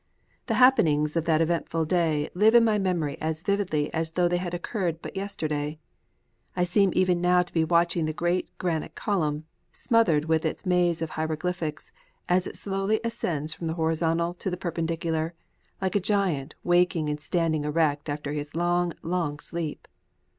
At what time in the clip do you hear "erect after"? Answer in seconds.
17.63-18.33